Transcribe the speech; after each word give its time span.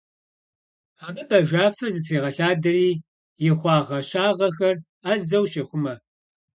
Абы 1.05 1.21
бажафэ 1.29 1.87
зытрегъэлъадэри 1.93 2.89
и 3.47 3.49
хъуагъэщагъэхэр 3.57 4.75
ӏэзэу 5.03 5.45
щӏехъумэ. 5.51 5.93